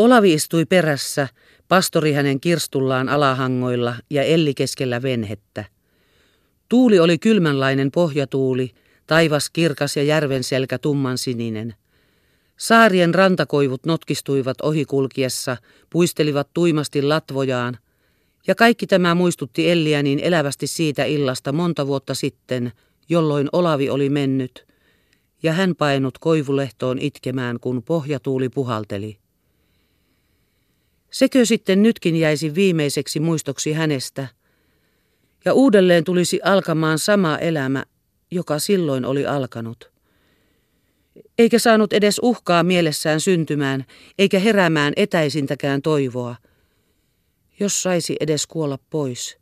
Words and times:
Olavi 0.00 0.32
istui 0.32 0.64
perässä, 0.64 1.28
pastori 1.68 2.12
hänen 2.12 2.40
kirstullaan 2.40 3.08
alahangoilla 3.08 3.94
ja 4.10 4.22
Elli 4.22 4.54
keskellä 4.54 5.02
venhettä. 5.02 5.64
Tuuli 6.68 6.98
oli 6.98 7.18
kylmänlainen 7.18 7.90
pohjatuuli, 7.90 8.70
taivas 9.06 9.50
kirkas 9.50 9.96
ja 9.96 10.02
järven 10.02 10.44
selkä 10.44 10.78
tumman 10.78 11.18
sininen. 11.18 11.74
Saarien 12.56 13.14
rantakoivut 13.14 13.86
notkistuivat 13.86 14.60
ohikulkiessa, 14.60 15.56
puistelivat 15.90 16.48
tuimasti 16.54 17.02
latvojaan, 17.02 17.78
ja 18.46 18.54
kaikki 18.54 18.86
tämä 18.86 19.14
muistutti 19.14 19.70
Elliä 19.70 20.02
niin 20.02 20.20
elävästi 20.20 20.66
siitä 20.66 21.04
illasta 21.04 21.52
monta 21.52 21.86
vuotta 21.86 22.14
sitten, 22.14 22.72
jolloin 23.08 23.48
Olavi 23.52 23.90
oli 23.90 24.10
mennyt, 24.10 24.66
ja 25.42 25.52
hän 25.52 25.76
painut 25.76 26.18
koivulehtoon 26.18 26.98
itkemään, 26.98 27.60
kun 27.60 27.82
pohjatuuli 27.82 28.48
puhalteli. 28.48 29.20
Sekö 31.10 31.44
sitten 31.44 31.82
nytkin 31.82 32.16
jäisi 32.16 32.54
viimeiseksi 32.54 33.20
muistoksi 33.20 33.72
hänestä, 33.72 34.28
ja 35.44 35.52
uudelleen 35.52 36.04
tulisi 36.04 36.40
alkamaan 36.44 36.98
sama 36.98 37.38
elämä, 37.38 37.84
joka 38.30 38.58
silloin 38.58 39.04
oli 39.04 39.26
alkanut. 39.26 39.90
Eikä 41.38 41.58
saanut 41.58 41.92
edes 41.92 42.20
uhkaa 42.22 42.62
mielessään 42.62 43.20
syntymään, 43.20 43.84
eikä 44.18 44.38
heräämään 44.38 44.92
etäisintäkään 44.96 45.82
toivoa. 45.82 46.36
Jos 47.60 47.82
saisi 47.82 48.16
edes 48.20 48.46
kuolla 48.46 48.78
pois. 48.90 49.38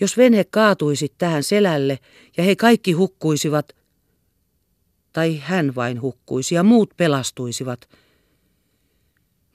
Jos 0.00 0.16
venhe 0.16 0.44
kaatuisi 0.50 1.14
tähän 1.18 1.42
selälle 1.42 1.98
ja 2.36 2.44
he 2.44 2.56
kaikki 2.56 2.92
hukkuisivat, 2.92 3.76
tai 5.12 5.38
hän 5.38 5.74
vain 5.74 6.00
hukkuisi 6.00 6.54
ja 6.54 6.62
muut 6.62 6.90
pelastuisivat. 6.96 7.88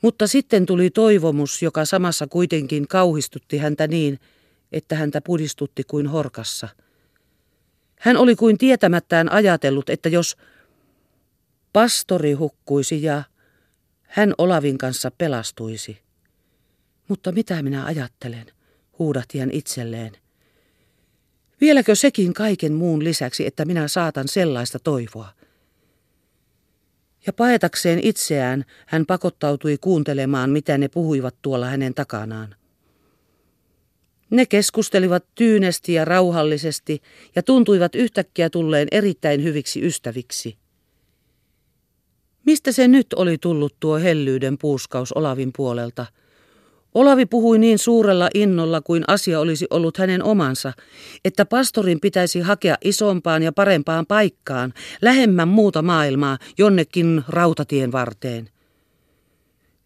Mutta 0.01 0.27
sitten 0.27 0.65
tuli 0.65 0.89
toivomus, 0.89 1.61
joka 1.61 1.85
samassa 1.85 2.27
kuitenkin 2.27 2.87
kauhistutti 2.87 3.57
häntä 3.57 3.87
niin, 3.87 4.19
että 4.71 4.95
häntä 4.95 5.21
pudistutti 5.21 5.83
kuin 5.83 6.07
horkassa. 6.07 6.69
Hän 7.99 8.17
oli 8.17 8.35
kuin 8.35 8.57
tietämättään 8.57 9.31
ajatellut, 9.31 9.89
että 9.89 10.09
jos 10.09 10.37
pastori 11.73 12.33
hukkuisi 12.33 13.03
ja 13.03 13.23
hän 14.03 14.33
Olavin 14.37 14.77
kanssa 14.77 15.11
pelastuisi. 15.11 15.97
Mutta 17.07 17.31
mitä 17.31 17.63
minä 17.63 17.85
ajattelen, 17.85 18.45
huudahti 18.99 19.39
hän 19.39 19.51
itselleen. 19.51 20.17
Vieläkö 21.61 21.95
sekin 21.95 22.33
kaiken 22.33 22.73
muun 22.73 23.03
lisäksi, 23.03 23.45
että 23.45 23.65
minä 23.65 23.87
saatan 23.87 24.27
sellaista 24.27 24.79
toivoa? 24.79 25.38
Ja 27.29 27.33
paetakseen 27.33 27.99
itseään 28.03 28.65
hän 28.85 29.05
pakottautui 29.05 29.77
kuuntelemaan, 29.81 30.49
mitä 30.49 30.77
ne 30.77 30.87
puhuivat 30.87 31.35
tuolla 31.41 31.65
hänen 31.65 31.93
takanaan. 31.93 32.55
Ne 34.29 34.45
keskustelivat 34.45 35.25
tyynesti 35.35 35.93
ja 35.93 36.05
rauhallisesti 36.05 37.01
ja 37.35 37.43
tuntuivat 37.43 37.95
yhtäkkiä 37.95 38.49
tulleen 38.49 38.87
erittäin 38.91 39.43
hyviksi 39.43 39.85
ystäviksi. 39.85 40.57
Mistä 42.45 42.71
se 42.71 42.87
nyt 42.87 43.13
oli 43.13 43.37
tullut 43.37 43.75
tuo 43.79 43.97
hellyyden 43.97 44.57
puuskaus 44.57 45.11
Olavin 45.11 45.51
puolelta? 45.57 46.05
Olavi 46.95 47.25
puhui 47.25 47.59
niin 47.59 47.79
suurella 47.79 48.29
innolla 48.33 48.81
kuin 48.81 49.03
asia 49.07 49.39
olisi 49.39 49.67
ollut 49.69 49.97
hänen 49.97 50.23
omansa, 50.23 50.73
että 51.25 51.45
pastorin 51.45 51.99
pitäisi 51.99 52.39
hakea 52.39 52.77
isompaan 52.83 53.43
ja 53.43 53.51
parempaan 53.51 54.05
paikkaan, 54.05 54.73
lähemmän 55.01 55.47
muuta 55.47 55.81
maailmaa, 55.81 56.37
jonnekin 56.57 57.23
rautatien 57.27 57.91
varteen. 57.91 58.49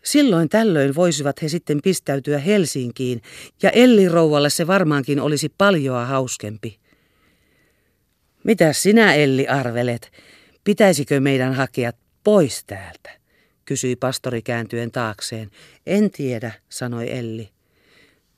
Silloin 0.03 0.49
tällöin 0.49 0.95
voisivat 0.95 1.41
he 1.41 1.49
sitten 1.49 1.81
pistäytyä 1.83 2.37
Helsinkiin, 2.37 3.21
ja 3.61 3.69
Elli 3.69 4.09
rouvalle 4.09 4.49
se 4.49 4.67
varmaankin 4.67 5.19
olisi 5.19 5.49
paljoa 5.57 6.05
hauskempi. 6.05 6.79
Mitä 8.43 8.73
sinä, 8.73 9.13
Elli, 9.13 9.47
arvelet? 9.47 10.11
Pitäisikö 10.63 11.19
meidän 11.19 11.53
hakea 11.53 11.91
pois 12.23 12.63
täältä? 12.67 13.22
Kysyi 13.65 13.95
pastori 13.95 14.41
kääntyen 14.41 14.91
taakseen. 14.91 15.51
En 15.85 16.11
tiedä, 16.11 16.51
sanoi 16.69 17.17
Elli. 17.17 17.49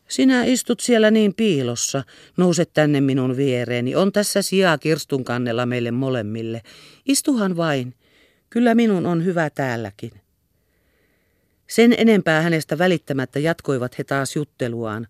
Sinä 0.07 0.43
istut 0.43 0.79
siellä 0.79 1.11
niin 1.11 1.33
piilossa, 1.33 2.03
nouset 2.37 2.69
tänne 2.73 3.01
minun 3.01 3.37
viereeni, 3.37 3.95
on 3.95 4.11
tässä 4.11 4.41
sijaa 4.41 4.77
kirstun 4.77 5.23
kannella 5.23 5.65
meille 5.65 5.91
molemmille. 5.91 6.61
Istuhan 7.05 7.57
vain, 7.57 7.95
kyllä 8.49 8.75
minun 8.75 9.05
on 9.05 9.25
hyvä 9.25 9.49
täälläkin. 9.49 10.11
Sen 11.67 11.95
enempää 11.97 12.41
hänestä 12.41 12.77
välittämättä 12.77 13.39
jatkoivat 13.39 13.97
he 13.97 14.03
taas 14.03 14.35
jutteluaan. 14.35 15.07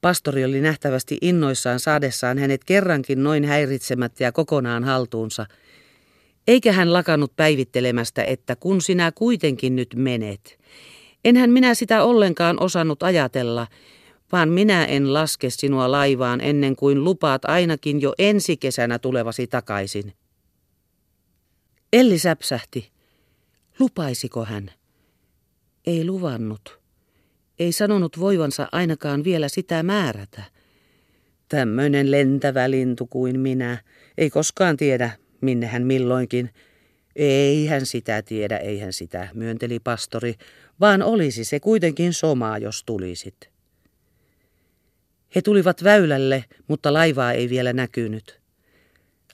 Pastori 0.00 0.44
oli 0.44 0.60
nähtävästi 0.60 1.18
innoissaan 1.20 1.80
saadessaan 1.80 2.38
hänet 2.38 2.64
kerrankin 2.64 3.24
noin 3.24 3.44
häiritsemättä 3.44 4.24
ja 4.24 4.32
kokonaan 4.32 4.84
haltuunsa. 4.84 5.46
Eikä 6.48 6.72
hän 6.72 6.92
lakannut 6.92 7.36
päivittelemästä, 7.36 8.24
että 8.24 8.56
kun 8.56 8.82
sinä 8.82 9.12
kuitenkin 9.12 9.76
nyt 9.76 9.88
menet. 9.96 10.58
Enhän 11.24 11.50
minä 11.50 11.74
sitä 11.74 12.02
ollenkaan 12.04 12.62
osannut 12.62 13.02
ajatella, 13.02 13.66
vaan 14.32 14.48
minä 14.48 14.84
en 14.84 15.12
laske 15.12 15.50
sinua 15.50 15.90
laivaan 15.90 16.40
ennen 16.40 16.76
kuin 16.76 17.04
lupaat 17.04 17.44
ainakin 17.44 18.00
jo 18.00 18.12
ensi 18.18 18.56
kesänä 18.56 18.98
tulevasi 18.98 19.46
takaisin. 19.46 20.12
Elli 21.92 22.18
säpsähti. 22.18 22.90
Lupaisiko 23.78 24.44
hän? 24.44 24.70
Ei 25.86 26.06
luvannut. 26.06 26.80
Ei 27.58 27.72
sanonut 27.72 28.20
voivansa 28.20 28.68
ainakaan 28.72 29.24
vielä 29.24 29.48
sitä 29.48 29.82
määrätä. 29.82 30.42
Tämmöinen 31.48 32.10
lentävä 32.10 32.70
lintu 32.70 33.06
kuin 33.06 33.40
minä. 33.40 33.82
Ei 34.18 34.30
koskaan 34.30 34.76
tiedä, 34.76 35.10
minne 35.44 35.66
hän 35.66 35.86
milloinkin. 35.86 36.50
Ei 37.16 37.66
hän 37.66 37.86
sitä 37.86 38.22
tiedä, 38.22 38.56
ei 38.56 38.78
hän 38.78 38.92
sitä, 38.92 39.28
myönteli 39.34 39.80
pastori, 39.80 40.34
vaan 40.80 41.02
olisi 41.02 41.44
se 41.44 41.60
kuitenkin 41.60 42.12
somaa, 42.12 42.58
jos 42.58 42.84
tulisit. 42.84 43.50
He 45.34 45.42
tulivat 45.42 45.84
väylälle, 45.84 46.44
mutta 46.68 46.92
laivaa 46.92 47.32
ei 47.32 47.48
vielä 47.48 47.72
näkynyt. 47.72 48.40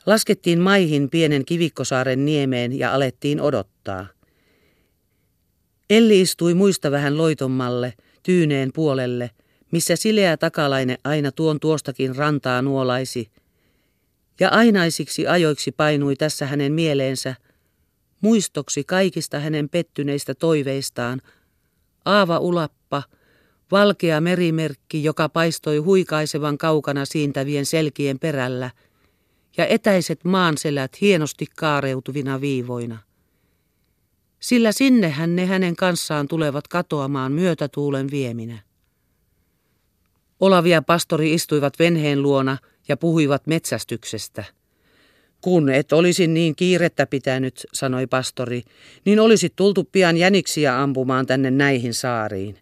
Laskettiin 0.07 0.61
maihin 0.61 1.11
pienen 1.11 1.45
kivikkosaaren 1.45 2.25
niemeen 2.25 2.79
ja 2.79 2.95
alettiin 2.95 3.41
odottaa. 3.41 4.07
Elli 5.91 6.21
istui 6.21 6.55
muista 6.55 6.91
vähän 6.91 7.19
loitommalle, 7.19 7.95
tyyneen 8.23 8.71
puolelle, 8.75 9.31
missä 9.73 9.97
sileä 9.97 10.37
takalainen 10.37 10.99
aina 11.05 11.33
tuon 11.33 11.61
tuostakin 11.61 12.17
rantaa 12.17 12.63
nuolaisi. 12.63 13.31
Ja 14.41 14.49
ainaisiksi 14.49 15.27
ajoiksi 15.27 15.73
painui 15.73 16.17
tässä 16.17 16.47
hänen 16.47 16.73
mieleensä, 16.73 17.35
muistoksi 18.21 18.85
kaikista 18.85 19.39
hänen 19.39 19.69
pettyneistä 19.69 20.35
toiveistaan, 20.35 21.21
aava 22.05 22.39
ulappa, 22.39 23.03
valkea 23.71 24.21
merimerkki, 24.21 25.05
joka 25.05 25.29
paistoi 25.29 25.77
huikaisevan 25.77 26.59
kaukana 26.59 27.05
siintävien 27.05 27.67
selkien 27.67 28.19
perällä, 28.19 28.71
ja 29.57 29.67
etäiset 29.67 30.25
maanselät 30.25 31.01
hienosti 31.01 31.47
kaareutuvina 31.57 32.41
viivoina. 32.41 32.99
Sillä 34.41 34.73
sinnehän 34.73 35.37
ne 35.37 35.47
hänen 35.47 35.77
kanssaan 35.77 36.29
tulevat 36.29 36.69
katoamaan 36.69 37.33
myötätuulen 37.33 38.11
vieminä. 38.11 38.59
Olavi 40.41 40.71
ja 40.71 40.83
pastori 40.83 41.35
istuivat 41.35 41.79
venheen 41.79 42.23
luona 42.23 42.59
ja 42.91 42.97
puhuivat 42.97 43.47
metsästyksestä. 43.47 44.45
Kun 45.41 45.69
et 45.69 45.93
olisi 45.93 46.27
niin 46.27 46.57
kiirettä 46.57 47.07
pitänyt, 47.07 47.67
sanoi 47.73 48.07
pastori, 48.07 48.63
niin 49.05 49.21
olisi 49.21 49.53
tultu 49.57 49.85
pian 49.85 50.17
jäniksiä 50.17 50.83
ampumaan 50.83 51.27
tänne 51.27 51.51
näihin 51.51 51.95
saariin. 51.95 52.59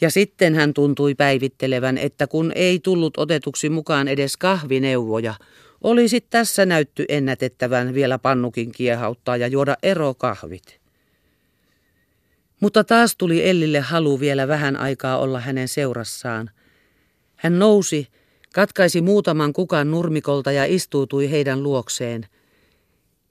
Ja 0.00 0.10
sitten 0.10 0.54
hän 0.54 0.74
tuntui 0.74 1.14
päivittelevän, 1.14 1.98
että 1.98 2.26
kun 2.26 2.52
ei 2.54 2.80
tullut 2.80 3.18
otetuksi 3.18 3.68
mukaan 3.68 4.08
edes 4.08 4.36
kahvineuvoja, 4.36 5.34
olisi 5.80 6.20
tässä 6.20 6.66
näytty 6.66 7.04
ennätettävän 7.08 7.94
vielä 7.94 8.18
pannukin 8.18 8.72
kiehauttaa 8.72 9.36
ja 9.36 9.46
juoda 9.46 9.76
erokahvit. 9.82 10.80
Mutta 12.60 12.84
taas 12.84 13.16
tuli 13.16 13.48
Ellille 13.48 13.80
halu 13.80 14.20
vielä 14.20 14.48
vähän 14.48 14.76
aikaa 14.76 15.18
olla 15.18 15.40
hänen 15.40 15.68
seurassaan. 15.68 16.50
Hän 17.36 17.58
nousi, 17.58 18.08
katkaisi 18.52 19.00
muutaman 19.00 19.52
kukan 19.52 19.90
nurmikolta 19.90 20.52
ja 20.52 20.64
istuutui 20.64 21.30
heidän 21.30 21.62
luokseen. 21.62 22.26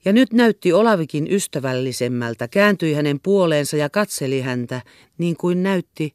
Ja 0.05 0.13
nyt 0.13 0.33
näytti 0.33 0.73
Olavikin 0.73 1.27
ystävällisemmältä, 1.31 2.47
kääntyi 2.47 2.93
hänen 2.93 3.19
puoleensa 3.19 3.77
ja 3.77 3.89
katseli 3.89 4.41
häntä, 4.41 4.81
niin 5.17 5.37
kuin 5.37 5.63
näytti, 5.63 6.13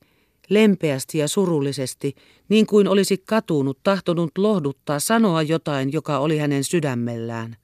lempeästi 0.48 1.18
ja 1.18 1.28
surullisesti, 1.28 2.14
niin 2.48 2.66
kuin 2.66 2.88
olisi 2.88 3.18
katunut, 3.18 3.78
tahtonut 3.82 4.38
lohduttaa, 4.38 5.00
sanoa 5.00 5.42
jotain, 5.42 5.92
joka 5.92 6.18
oli 6.18 6.38
hänen 6.38 6.64
sydämellään. 6.64 7.56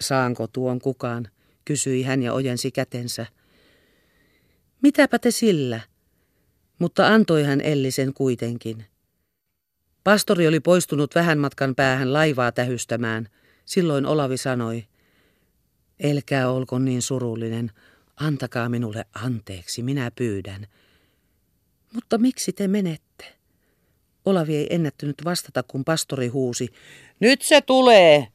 Saanko 0.00 0.46
tuon 0.46 0.78
kukaan, 0.80 1.28
kysyi 1.64 2.02
hän 2.02 2.22
ja 2.22 2.32
ojensi 2.32 2.70
kätensä. 2.70 3.26
Mitäpä 4.82 5.18
te 5.18 5.30
sillä? 5.30 5.80
Mutta 6.78 7.06
antoi 7.06 7.42
hän 7.42 7.60
Elli 7.60 7.90
sen 7.90 8.14
kuitenkin. 8.14 8.84
Pastori 10.04 10.48
oli 10.48 10.60
poistunut 10.60 11.14
vähän 11.14 11.38
matkan 11.38 11.74
päähän 11.74 12.12
laivaa 12.12 12.52
tähystämään. 12.52 13.28
Silloin 13.64 14.06
Olavi 14.06 14.36
sanoi, 14.36 14.84
Elkää 16.00 16.50
olko 16.50 16.78
niin 16.78 17.02
surullinen, 17.02 17.70
antakaa 18.16 18.68
minulle 18.68 19.04
anteeksi, 19.14 19.82
minä 19.82 20.10
pyydän. 20.10 20.66
Mutta 21.92 22.18
miksi 22.18 22.52
te 22.52 22.68
menette? 22.68 23.36
Olavi 24.24 24.56
ei 24.56 24.66
ennättynyt 24.70 25.16
vastata, 25.24 25.62
kun 25.62 25.84
pastori 25.84 26.28
huusi, 26.28 26.68
nyt 27.20 27.42
se 27.42 27.60
tulee! 27.60 28.28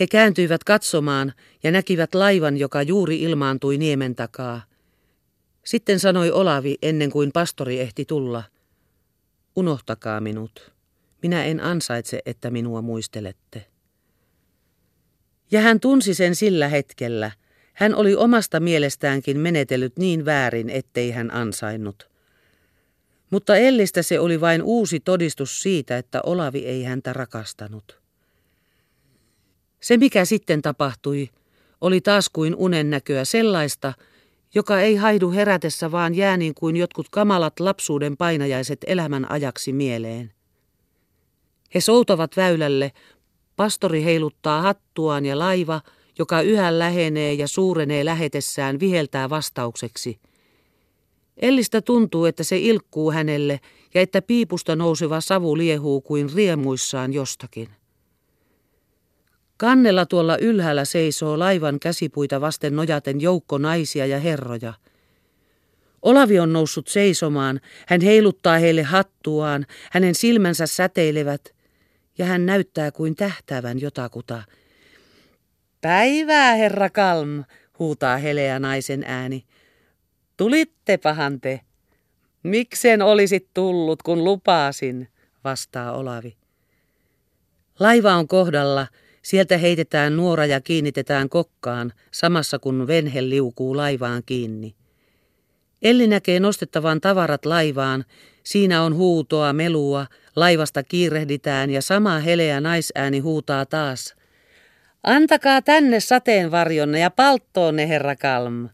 He 0.00 0.06
kääntyivät 0.06 0.64
katsomaan 0.64 1.32
ja 1.62 1.70
näkivät 1.70 2.14
laivan, 2.14 2.56
joka 2.56 2.82
juuri 2.82 3.22
ilmaantui 3.22 3.78
niemen 3.78 4.14
takaa. 4.14 4.62
Sitten 5.64 6.00
sanoi 6.00 6.30
Olavi 6.30 6.78
ennen 6.82 7.10
kuin 7.10 7.32
pastori 7.32 7.80
ehti 7.80 8.04
tulla, 8.04 8.42
unohtakaa 9.56 10.20
minut. 10.20 10.72
Minä 11.22 11.44
en 11.44 11.60
ansaitse, 11.60 12.20
että 12.26 12.50
minua 12.50 12.82
muistelette. 12.82 13.66
Ja 15.50 15.60
hän 15.60 15.80
tunsi 15.80 16.14
sen 16.14 16.34
sillä 16.34 16.68
hetkellä. 16.68 17.30
Hän 17.72 17.94
oli 17.94 18.14
omasta 18.14 18.60
mielestäänkin 18.60 19.40
menetellyt 19.40 19.98
niin 19.98 20.24
väärin, 20.24 20.70
ettei 20.70 21.10
hän 21.10 21.34
ansainnut. 21.34 22.10
Mutta 23.30 23.56
Ellistä 23.56 24.02
se 24.02 24.20
oli 24.20 24.40
vain 24.40 24.62
uusi 24.62 25.00
todistus 25.00 25.62
siitä, 25.62 25.98
että 25.98 26.20
Olavi 26.22 26.66
ei 26.66 26.82
häntä 26.82 27.12
rakastanut. 27.12 28.00
Se, 29.80 29.96
mikä 29.96 30.24
sitten 30.24 30.62
tapahtui, 30.62 31.28
oli 31.80 32.00
taas 32.00 32.28
kuin 32.28 32.54
unennäköä 32.56 33.24
sellaista, 33.24 33.92
joka 34.54 34.80
ei 34.80 34.96
haidu 34.96 35.30
herätessä, 35.30 35.92
vaan 35.92 36.14
jää 36.14 36.36
niin 36.36 36.54
kuin 36.54 36.76
jotkut 36.76 37.08
kamalat 37.10 37.60
lapsuuden 37.60 38.16
painajaiset 38.16 38.78
elämän 38.86 39.30
ajaksi 39.30 39.72
mieleen. 39.72 40.32
He 41.74 41.80
soutavat 41.80 42.36
väylälle, 42.36 42.92
pastori 43.56 44.04
heiluttaa 44.04 44.62
hattuaan 44.62 45.26
ja 45.26 45.38
laiva, 45.38 45.80
joka 46.18 46.40
yhä 46.40 46.78
lähenee 46.78 47.32
ja 47.32 47.48
suurenee 47.48 48.04
lähetessään, 48.04 48.80
viheltää 48.80 49.30
vastaukseksi. 49.30 50.20
Ellistä 51.36 51.82
tuntuu, 51.82 52.24
että 52.24 52.42
se 52.42 52.58
ilkkuu 52.58 53.12
hänelle 53.12 53.60
ja 53.94 54.00
että 54.00 54.22
piipusta 54.22 54.76
nouseva 54.76 55.20
savu 55.20 55.56
liehuu 55.56 56.00
kuin 56.00 56.30
riemuissaan 56.34 57.12
jostakin. 57.12 57.68
Kannella 59.64 60.06
tuolla 60.06 60.36
ylhäällä 60.36 60.84
seisoo 60.84 61.38
laivan 61.38 61.80
käsipuita 61.80 62.40
vasten 62.40 62.76
nojaten 62.76 63.20
joukko 63.20 63.58
naisia 63.58 64.06
ja 64.06 64.20
herroja. 64.20 64.74
Olavi 66.02 66.38
on 66.38 66.52
noussut 66.52 66.88
seisomaan, 66.88 67.60
hän 67.86 68.00
heiluttaa 68.00 68.58
heille 68.58 68.82
hattuaan, 68.82 69.66
hänen 69.90 70.14
silmänsä 70.14 70.66
säteilevät, 70.66 71.54
ja 72.18 72.24
hän 72.24 72.46
näyttää 72.46 72.92
kuin 72.92 73.16
tähtäävän 73.16 73.80
jotakuta. 73.80 74.42
Päivää, 75.80 76.54
herra 76.54 76.90
Kalm, 76.90 77.44
huutaa 77.78 78.16
heleä 78.16 78.58
naisen 78.58 79.04
ääni. 79.06 79.44
Tulittepahan 80.36 81.40
te. 81.40 81.60
Miksen 82.42 83.02
olisit 83.02 83.48
tullut, 83.54 84.02
kun 84.02 84.24
lupasin, 84.24 85.08
vastaa 85.44 85.92
Olavi. 85.92 86.36
Laiva 87.78 88.14
on 88.14 88.28
kohdalla, 88.28 88.86
Sieltä 89.24 89.58
heitetään 89.58 90.16
nuora 90.16 90.46
ja 90.46 90.60
kiinnitetään 90.60 91.28
kokkaan, 91.28 91.92
samassa 92.10 92.58
kun 92.58 92.86
venhe 92.86 93.28
liukuu 93.28 93.76
laivaan 93.76 94.22
kiinni. 94.26 94.74
Elli 95.82 96.06
näkee 96.06 96.40
nostettavan 96.40 97.00
tavarat 97.00 97.46
laivaan, 97.46 98.04
siinä 98.42 98.82
on 98.82 98.94
huutoa, 98.94 99.52
melua, 99.52 100.06
laivasta 100.36 100.82
kiirehditään 100.82 101.70
ja 101.70 101.82
sama 101.82 102.18
heleä 102.18 102.60
naisääni 102.60 103.18
huutaa 103.18 103.66
taas. 103.66 104.14
Antakaa 105.02 105.62
tänne 105.62 106.00
sateenvarjonne 106.00 107.00
ja 107.00 107.10
palttoonne, 107.10 107.88
herra 107.88 108.16
Kalm. 108.16 108.68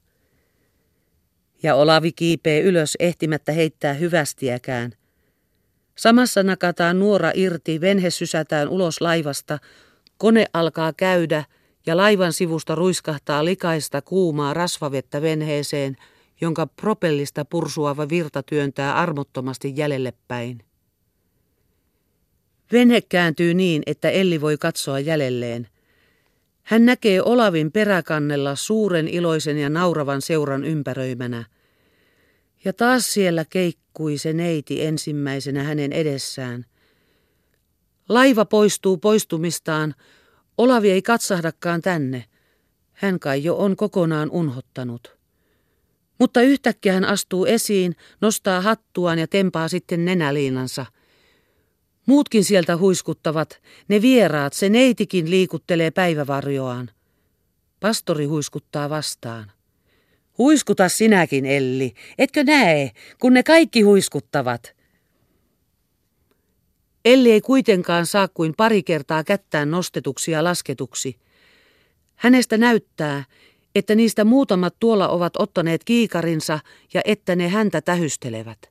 Ja 1.62 1.74
Olavi 1.74 2.12
kiipee 2.12 2.60
ylös 2.60 2.96
ehtimättä 3.00 3.52
heittää 3.52 3.94
hyvästiäkään. 3.94 4.92
Samassa 5.96 6.42
nakataan 6.42 6.98
nuora 6.98 7.30
irti, 7.34 7.80
venhe 7.80 8.10
sysätään 8.10 8.68
ulos 8.68 9.00
laivasta, 9.00 9.58
Kone 10.20 10.46
alkaa 10.52 10.92
käydä 10.92 11.44
ja 11.86 11.96
laivan 11.96 12.32
sivusta 12.32 12.74
ruiskahtaa 12.74 13.44
likaista 13.44 14.02
kuumaa 14.02 14.54
rasvavettä 14.54 15.22
venheeseen, 15.22 15.96
jonka 16.40 16.66
propellista 16.66 17.44
pursuava 17.44 18.08
virta 18.08 18.42
työntää 18.42 18.96
armottomasti 18.96 19.72
jäljelle 19.76 20.12
päin. 20.28 20.64
Venhe 22.72 23.00
kääntyy 23.00 23.54
niin, 23.54 23.82
että 23.86 24.10
Elli 24.10 24.40
voi 24.40 24.56
katsoa 24.58 24.98
jäljelleen. 24.98 25.68
Hän 26.62 26.86
näkee 26.86 27.22
Olavin 27.22 27.72
peräkannella 27.72 28.56
suuren 28.56 29.08
iloisen 29.08 29.58
ja 29.58 29.68
nauravan 29.68 30.22
seuran 30.22 30.64
ympäröimänä. 30.64 31.44
Ja 32.64 32.72
taas 32.72 33.12
siellä 33.12 33.44
keikkui 33.50 34.18
se 34.18 34.32
neiti 34.32 34.84
ensimmäisenä 34.84 35.62
hänen 35.62 35.92
edessään. 35.92 36.64
Laiva 38.10 38.44
poistuu 38.44 38.96
poistumistaan, 38.96 39.94
Olavi 40.58 40.90
ei 40.90 41.02
katsahdakaan 41.02 41.82
tänne. 41.82 42.24
Hän 42.92 43.20
kai 43.20 43.44
jo 43.44 43.56
on 43.56 43.76
kokonaan 43.76 44.30
unhottanut. 44.30 45.16
Mutta 46.18 46.40
yhtäkkiä 46.42 46.92
hän 46.92 47.04
astuu 47.04 47.44
esiin, 47.44 47.96
nostaa 48.20 48.60
hattuaan 48.60 49.18
ja 49.18 49.26
tempaa 49.26 49.68
sitten 49.68 50.04
nenäliinansa. 50.04 50.86
Muutkin 52.06 52.44
sieltä 52.44 52.76
huiskuttavat, 52.76 53.62
ne 53.88 54.02
vieraat, 54.02 54.52
se 54.52 54.68
neitikin 54.68 55.30
liikuttelee 55.30 55.90
päivävarjoaan. 55.90 56.90
Pastori 57.80 58.24
huiskuttaa 58.24 58.90
vastaan. 58.90 59.52
Huiskuta 60.38 60.88
sinäkin, 60.88 61.46
Elli, 61.46 61.94
etkö 62.18 62.44
näe, 62.44 62.90
kun 63.20 63.34
ne 63.34 63.42
kaikki 63.42 63.82
huiskuttavat– 63.82 64.74
Elli 67.04 67.32
ei 67.32 67.40
kuitenkaan 67.40 68.06
saa 68.06 68.28
kuin 68.28 68.54
pari 68.56 68.82
kertaa 68.82 69.24
kättään 69.24 69.70
nostetuksi 69.70 70.30
ja 70.30 70.44
lasketuksi. 70.44 71.16
Hänestä 72.16 72.56
näyttää, 72.56 73.24
että 73.74 73.94
niistä 73.94 74.24
muutamat 74.24 74.74
tuolla 74.80 75.08
ovat 75.08 75.32
ottaneet 75.38 75.84
kiikarinsa 75.84 76.58
ja 76.94 77.00
että 77.04 77.36
ne 77.36 77.48
häntä 77.48 77.80
tähystelevät. 77.80 78.70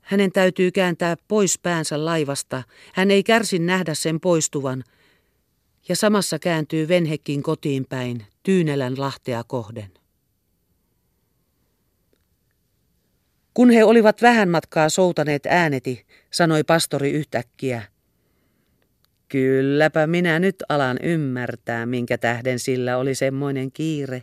Hänen 0.00 0.32
täytyy 0.32 0.70
kääntää 0.70 1.16
pois 1.28 1.58
päänsä 1.58 2.04
laivasta. 2.04 2.62
Hän 2.94 3.10
ei 3.10 3.22
kärsi 3.22 3.58
nähdä 3.58 3.94
sen 3.94 4.20
poistuvan. 4.20 4.84
Ja 5.88 5.96
samassa 5.96 6.38
kääntyy 6.38 6.88
venhekin 6.88 7.42
kotiin 7.42 7.86
päin, 7.88 8.26
Tyynelän 8.42 9.00
lahtea 9.00 9.44
kohden. 9.44 9.99
Kun 13.60 13.70
he 13.70 13.84
olivat 13.84 14.22
vähän 14.22 14.48
matkaa 14.48 14.88
soutaneet 14.88 15.46
ääneti, 15.46 16.06
sanoi 16.30 16.64
pastori 16.64 17.10
yhtäkkiä. 17.10 17.82
Kylläpä 19.28 20.06
minä 20.06 20.38
nyt 20.38 20.56
alan 20.68 20.98
ymmärtää, 21.02 21.86
minkä 21.86 22.18
tähden 22.18 22.58
sillä 22.58 22.96
oli 22.96 23.14
semmoinen 23.14 23.72
kiire. 23.72 24.22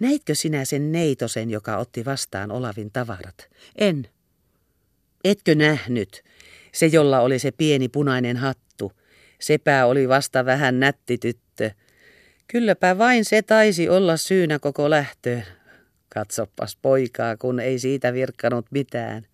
Näitkö 0.00 0.34
sinä 0.34 0.64
sen 0.64 0.92
neitosen, 0.92 1.50
joka 1.50 1.76
otti 1.76 2.04
vastaan 2.04 2.50
Olavin 2.50 2.90
tavarat? 2.90 3.48
En. 3.76 4.08
Etkö 5.24 5.54
nähnyt? 5.54 6.22
Se, 6.72 6.86
jolla 6.86 7.20
oli 7.20 7.38
se 7.38 7.50
pieni 7.50 7.88
punainen 7.88 8.36
hattu. 8.36 8.92
Sepä 9.40 9.86
oli 9.86 10.08
vasta 10.08 10.44
vähän 10.44 10.80
nätti 10.80 11.18
tyttö. 11.18 11.70
Kylläpä 12.46 12.98
vain 12.98 13.24
se 13.24 13.42
taisi 13.42 13.88
olla 13.88 14.16
syynä 14.16 14.58
koko 14.58 14.90
lähtöön. 14.90 15.59
Katsopas 16.14 16.78
poikaa, 16.82 17.36
kun 17.36 17.60
ei 17.60 17.78
siitä 17.78 18.12
virkkanut 18.12 18.66
mitään. 18.70 19.26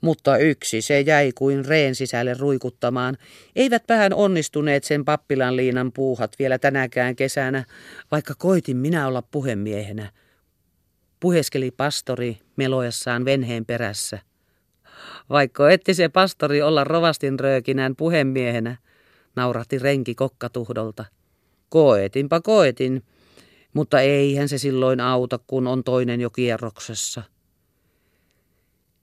Mutta 0.00 0.36
yksi 0.36 0.82
se 0.82 1.00
jäi 1.00 1.32
kuin 1.34 1.64
reen 1.64 1.94
sisälle 1.94 2.34
ruikuttamaan. 2.34 3.16
Eivät 3.56 3.82
vähän 3.88 4.12
onnistuneet 4.12 4.84
sen 4.84 5.04
pappilan 5.04 5.56
liinan 5.56 5.92
puuhat 5.92 6.32
vielä 6.38 6.58
tänäkään 6.58 7.16
kesänä, 7.16 7.64
vaikka 8.10 8.34
koitin 8.38 8.76
minä 8.76 9.06
olla 9.06 9.22
puhemiehenä. 9.22 10.12
Puheskeli 11.20 11.70
pastori 11.70 12.38
melojassaan 12.56 13.24
venheen 13.24 13.66
perässä. 13.66 14.18
Vaikka 15.30 15.70
etti 15.70 15.94
se 15.94 16.08
pastori 16.08 16.62
olla 16.62 16.84
rovastin 16.84 17.40
röökinän 17.40 17.96
puhemiehenä, 17.96 18.76
naurahti 19.36 19.78
renki 19.78 20.14
kokkatuhdolta. 20.14 21.04
Koetinpa 21.68 22.40
koetin, 22.40 23.02
mutta 23.72 24.00
eihän 24.00 24.48
se 24.48 24.58
silloin 24.58 25.00
auta, 25.00 25.38
kun 25.46 25.66
on 25.66 25.84
toinen 25.84 26.20
jo 26.20 26.30
kierroksessa. 26.30 27.22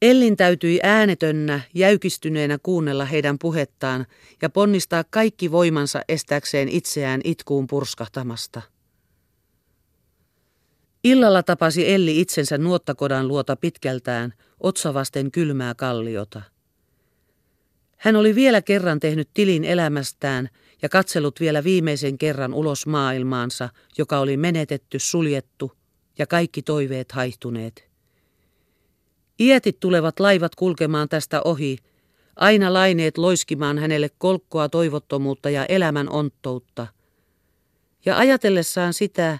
Ellin 0.02 0.38
täytyi 0.38 0.80
äänetönnä, 0.84 1.62
jäykistyneenä 1.74 2.58
kuunnella 2.64 3.06
heidän 3.06 3.40
puhettaan 3.40 4.06
ja 4.42 4.50
ponnistaa 4.50 5.04
kaikki 5.10 5.52
voimansa 5.52 6.02
estääkseen 6.10 6.70
itseään 6.70 7.22
itkuun 7.24 7.68
purskahtamasta. 7.68 8.62
Illalla 11.04 11.44
tapasi 11.44 11.94
Elli 11.94 12.22
itsensä 12.22 12.58
nuottakodan 12.58 13.28
luota 13.28 13.56
pitkältään, 13.56 14.34
otsavasten 14.60 15.32
kylmää 15.32 15.76
kalliota. 15.76 16.42
Hän 17.98 18.16
oli 18.16 18.36
vielä 18.36 18.62
kerran 18.62 19.00
tehnyt 19.00 19.30
tilin 19.34 19.64
elämästään 19.64 20.50
ja 20.82 20.90
katsellut 20.90 21.40
vielä 21.40 21.64
viimeisen 21.64 22.18
kerran 22.18 22.54
ulos 22.54 22.88
maailmaansa, 22.88 23.70
joka 23.98 24.20
oli 24.20 24.38
menetetty, 24.38 25.00
suljettu 25.00 25.72
ja 26.18 26.28
kaikki 26.28 26.62
toiveet 26.62 27.12
haihtuneet. 27.12 27.88
Ietit 29.40 29.80
tulevat 29.80 30.20
laivat 30.20 30.56
kulkemaan 30.56 31.10
tästä 31.10 31.42
ohi, 31.46 31.78
aina 32.36 32.74
laineet 32.74 33.18
loiskimaan 33.18 33.78
hänelle 33.78 34.10
kolkkoa 34.18 34.70
toivottomuutta 34.70 35.50
ja 35.50 35.66
elämän 35.66 36.10
onttoutta. 36.10 36.88
Ja 38.06 38.18
ajatellessaan 38.18 38.94
sitä 38.94 39.40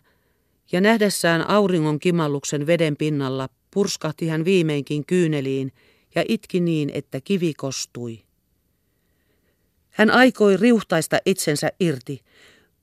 ja 0.72 0.82
nähdessään 0.82 1.50
auringon 1.50 2.00
kimalluksen 2.00 2.68
veden 2.68 2.98
pinnalla, 2.98 3.50
purskahti 3.72 4.28
hän 4.28 4.46
viimeinkin 4.46 5.06
kyyneliin 5.06 5.72
ja 6.16 6.24
itki 6.28 6.60
niin, 6.60 6.92
että 6.94 7.22
kivi 7.22 7.54
kostui. 7.54 8.27
Hän 9.98 10.12
aikoi 10.12 10.58
riuhtaista 10.58 11.18
itsensä 11.26 11.72
irti, 11.80 12.22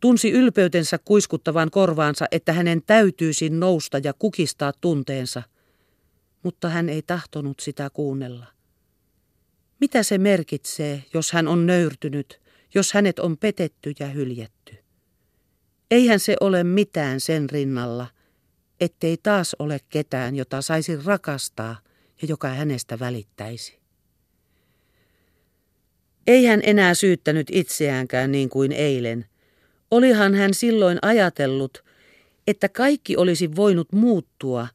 tunsi 0.01 0.31
ylpeytensä 0.31 0.99
kuiskuttavan 1.05 1.71
korvaansa, 1.71 2.27
että 2.31 2.53
hänen 2.53 2.83
täytyisi 2.87 3.51
nousta 3.51 3.99
ja 3.99 4.13
kukistaa 4.13 4.73
tunteensa, 4.81 5.43
mutta 6.43 6.69
hän 6.69 6.89
ei 6.89 7.03
tahtonut 7.03 7.61
sitä 7.61 7.91
kuunnella. 7.91 8.47
Mitä 9.81 10.03
se 10.03 10.19
merkitsee, 10.19 11.05
jos 11.15 11.33
hän 11.33 11.49
on 11.49 11.67
nöyrtynyt, 11.67 12.41
jos 12.75 12.93
hänet 12.93 13.19
on 13.19 13.37
petetty 13.37 13.93
ja 13.99 14.07
hyljetty? 14.07 14.77
Eihän 15.91 16.21
se 16.21 16.37
ole 16.41 16.65
mitään 16.65 17.21
sen 17.21 17.51
rinnalla, 17.51 18.07
ettei 18.81 19.17
taas 19.17 19.57
ole 19.59 19.81
ketään, 19.89 20.37
jota 20.37 20.63
saisi 20.63 20.97
rakastaa 21.05 21.77
ja 22.23 22.29
joka 22.29 22.49
hänestä 22.49 22.99
välittäisi. 22.99 23.84
Ei 26.27 26.45
hän 26.45 26.61
enää 26.63 26.95
syyttänyt 26.95 27.47
itseäänkään 27.53 28.33
niin 28.33 28.49
kuin 28.49 28.73
eilen. 28.73 29.27
Olihan 29.91 30.35
hän 30.35 30.55
silloin 30.55 30.99
ajatellut, 31.03 31.85
että 32.47 32.69
kaikki 32.69 33.17
olisi 33.17 33.57
voinut 33.57 33.93
muuttua, 33.93 34.69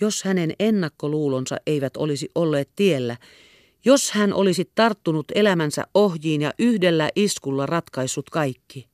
jos 0.00 0.24
hänen 0.24 0.52
ennakkoluulonsa 0.58 1.56
eivät 1.66 1.96
olisi 1.96 2.30
olleet 2.34 2.68
tiellä, 2.76 3.16
jos 3.84 4.10
hän 4.10 4.32
olisi 4.32 4.70
tarttunut 4.74 5.26
elämänsä 5.34 5.86
ohjiin 5.94 6.42
ja 6.42 6.54
yhdellä 6.58 7.10
iskulla 7.16 7.66
ratkaissut 7.66 8.30
kaikki. 8.30 8.88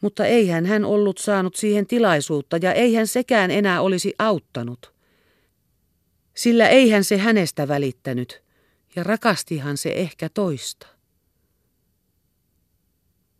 Mutta 0.00 0.26
eihän 0.26 0.66
hän 0.66 0.84
ollut 0.84 1.18
saanut 1.18 1.54
siihen 1.54 1.86
tilaisuutta 1.86 2.56
ja 2.56 2.72
eihän 2.72 3.06
sekään 3.06 3.50
enää 3.50 3.80
olisi 3.80 4.14
auttanut. 4.18 4.92
Sillä 6.34 6.68
eihän 6.68 7.04
se 7.04 7.16
hänestä 7.16 7.68
välittänyt 7.68 8.42
ja 8.96 9.02
rakastihan 9.02 9.76
se 9.76 9.90
ehkä 9.90 10.28
toista. 10.28 10.86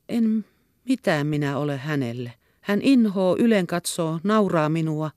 En 0.09 0.45
mitään 0.85 1.27
minä 1.27 1.59
ole 1.59 1.77
hänelle. 1.77 2.33
Hän 2.61 2.83
inhoo, 2.83 3.37
ylen 3.39 3.67
katsoo, 3.67 4.21
nauraa 4.25 4.69
minua 4.69 5.11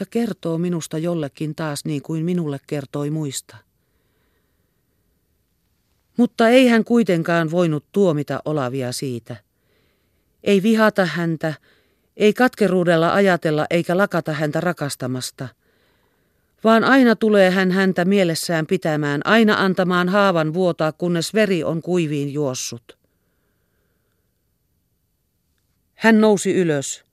ja 0.00 0.06
kertoo 0.06 0.58
minusta 0.58 0.98
jollekin 0.98 1.54
taas 1.54 1.84
niin 1.84 2.02
kuin 2.02 2.24
minulle 2.24 2.60
kertoi 2.66 3.10
muista. 3.10 3.56
Mutta 6.16 6.48
ei 6.48 6.68
hän 6.68 6.84
kuitenkaan 6.84 7.50
voinut 7.50 7.84
tuomita 7.92 8.42
Olavia 8.44 8.92
siitä. 8.92 9.36
Ei 10.42 10.62
vihata 10.62 11.06
häntä, 11.06 11.54
ei 12.16 12.32
katkeruudella 12.32 13.14
ajatella 13.14 13.66
eikä 13.70 13.96
lakata 13.96 14.32
häntä 14.32 14.60
rakastamasta– 14.60 15.48
vaan 16.64 16.84
aina 16.84 17.16
tulee 17.16 17.50
hän 17.50 17.70
häntä 17.70 18.04
mielessään 18.04 18.66
pitämään, 18.66 19.20
aina 19.24 19.54
antamaan 19.64 20.08
haavan 20.08 20.54
vuotaa, 20.54 20.92
kunnes 20.92 21.34
veri 21.34 21.64
on 21.64 21.82
kuiviin 21.82 22.32
juossut. 22.32 22.98
Hän 25.94 26.20
nousi 26.20 26.54
ylös, 26.54 27.04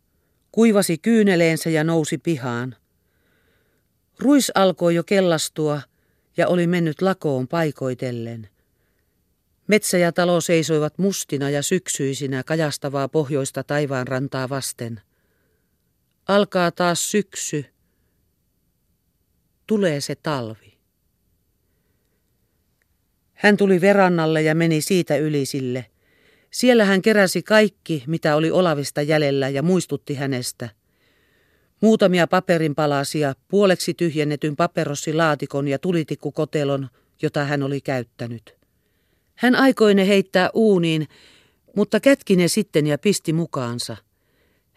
kuivasi 0.52 0.98
kyyneleensä 0.98 1.70
ja 1.70 1.84
nousi 1.84 2.18
pihaan. 2.18 2.76
Ruis 4.20 4.52
alkoi 4.56 4.96
jo 4.96 5.04
kellastua 5.04 5.82
ja 6.38 6.48
oli 6.48 6.68
mennyt 6.68 7.02
lakoon 7.02 7.48
paikoitellen. 7.48 8.50
Metsä 9.68 9.98
ja 9.98 10.12
talo 10.12 10.42
seisoivat 10.42 10.98
mustina 10.98 11.50
ja 11.50 11.62
syksyisinä 11.64 12.44
kajastavaa 12.44 13.08
pohjoista 13.08 13.64
taivaanrantaa 13.64 14.50
vasten. 14.50 15.02
Alkaa 16.28 16.72
taas 16.72 17.12
syksy 17.12 17.66
tulee 19.68 20.02
se 20.02 20.16
talvi. 20.16 20.78
Hän 23.34 23.58
tuli 23.58 23.82
verannalle 23.82 24.42
ja 24.42 24.56
meni 24.56 24.82
siitä 24.82 25.18
yli 25.18 25.46
sille. 25.46 25.86
Siellä 26.52 26.86
hän 26.86 27.02
keräsi 27.02 27.44
kaikki, 27.44 28.04
mitä 28.08 28.36
oli 28.36 28.52
Olavista 28.52 29.02
jäljellä 29.02 29.50
ja 29.50 29.64
muistutti 29.64 30.14
hänestä. 30.16 30.70
Muutamia 31.82 32.28
paperinpalasia, 32.28 33.34
puoleksi 33.48 33.94
tyhjennetyn 33.94 34.56
paperossilaatikon 34.56 35.68
ja 35.68 35.80
tulitikkukotelon, 35.80 36.88
jota 37.22 37.46
hän 37.46 37.64
oli 37.64 37.82
käyttänyt. 37.82 38.56
Hän 39.36 39.56
aikoi 39.56 39.94
ne 39.94 40.08
heittää 40.08 40.50
uuniin, 40.54 41.08
mutta 41.76 42.00
kätki 42.00 42.36
ne 42.36 42.48
sitten 42.48 42.88
ja 42.88 42.98
pisti 42.98 43.34
mukaansa. 43.34 43.98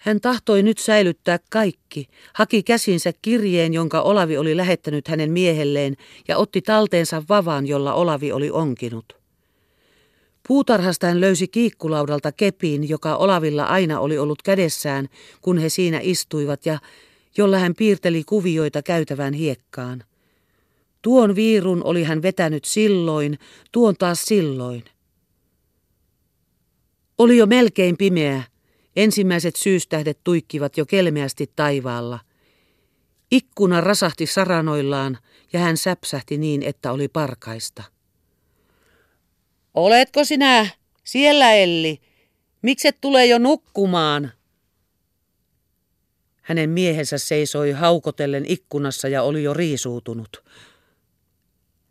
Hän 0.00 0.20
tahtoi 0.20 0.62
nyt 0.62 0.78
säilyttää 0.78 1.38
kaikki, 1.50 2.06
haki 2.34 2.62
käsinsä 2.62 3.12
kirjeen, 3.22 3.74
jonka 3.74 4.00
Olavi 4.00 4.38
oli 4.38 4.56
lähettänyt 4.56 5.08
hänen 5.08 5.30
miehelleen, 5.30 5.96
ja 6.28 6.36
otti 6.36 6.62
talteensa 6.62 7.22
vavan, 7.28 7.66
jolla 7.66 7.94
Olavi 7.94 8.32
oli 8.32 8.50
onkinut. 8.50 9.12
Puutarhasta 10.48 11.06
hän 11.06 11.20
löysi 11.20 11.48
kiikkulaudalta 11.48 12.32
kepin, 12.32 12.88
joka 12.88 13.16
Olavilla 13.16 13.64
aina 13.64 14.00
oli 14.00 14.18
ollut 14.18 14.42
kädessään, 14.42 15.08
kun 15.42 15.58
he 15.58 15.68
siinä 15.68 16.00
istuivat, 16.02 16.66
ja 16.66 16.78
jolla 17.36 17.58
hän 17.58 17.74
piirteli 17.74 18.24
kuvioita 18.24 18.82
käytävään 18.82 19.32
hiekkaan. 19.34 20.04
Tuon 21.02 21.34
viirun 21.34 21.84
oli 21.84 22.04
hän 22.04 22.22
vetänyt 22.22 22.64
silloin, 22.64 23.38
tuon 23.72 23.94
taas 23.98 24.22
silloin. 24.22 24.84
Oli 27.18 27.36
jo 27.36 27.46
melkein 27.46 27.96
pimeä, 27.96 28.42
Ensimmäiset 28.96 29.56
syystähdet 29.56 30.18
tuikkivat 30.24 30.76
jo 30.76 30.86
kelmeästi 30.86 31.52
taivaalla. 31.56 32.18
Ikkuna 33.30 33.80
rasahti 33.80 34.26
saranoillaan 34.26 35.18
ja 35.52 35.60
hän 35.60 35.76
säpsähti 35.76 36.38
niin, 36.38 36.62
että 36.62 36.92
oli 36.92 37.08
parkaista. 37.08 37.82
Oletko 39.74 40.24
sinä 40.24 40.66
siellä, 41.04 41.52
Elli? 41.52 42.00
Mikset 42.62 43.00
tulee 43.00 43.26
jo 43.26 43.38
nukkumaan? 43.38 44.32
Hänen 46.42 46.70
miehensä 46.70 47.18
seisoi 47.18 47.70
haukotellen 47.70 48.44
ikkunassa 48.48 49.08
ja 49.08 49.22
oli 49.22 49.42
jo 49.42 49.54
riisuutunut. 49.54 50.44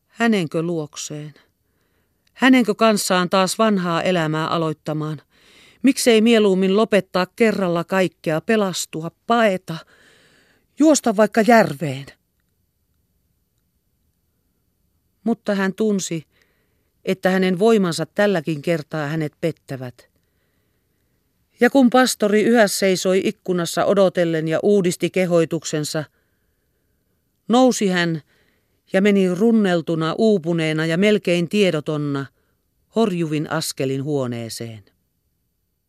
Hänenkö 0.08 0.62
luokseen? 0.62 1.34
Hänenkö 2.34 2.76
kanssaan 2.76 3.30
taas 3.30 3.58
vanhaa 3.58 4.02
elämää 4.02 4.48
aloittamaan? 4.48 5.22
Miksei 5.84 6.22
mieluummin 6.22 6.78
lopettaa 6.78 7.28
kerralla 7.36 7.84
kaikkea, 7.84 8.42
pelastua, 8.42 9.12
paeta, 9.28 9.78
juosta 10.80 11.16
vaikka 11.16 11.42
järveen? 11.42 12.06
Mutta 15.24 15.56
hän 15.56 15.74
tunsi, 15.74 16.26
että 17.06 17.30
hänen 17.30 17.60
voimansa 17.60 18.06
tälläkin 18.06 18.62
kertaa 18.62 19.08
hänet 19.08 19.34
pettävät. 19.42 20.10
Ja 21.60 21.70
kun 21.70 21.90
pastori 21.90 22.44
yhä 22.44 22.68
seisoi 22.68 23.22
ikkunassa 23.24 23.86
odotellen 23.86 24.48
ja 24.48 24.60
uudisti 24.64 25.10
kehoituksensa, 25.10 26.04
nousi 27.48 27.88
hän 27.88 28.22
ja 28.94 29.02
meni 29.02 29.36
runneltuna, 29.36 30.16
uupuneena 30.18 30.86
ja 30.86 30.98
melkein 30.98 31.50
tiedotonna 31.50 32.26
horjuvin 32.96 33.52
askelin 33.52 34.04
huoneeseen. 34.04 34.84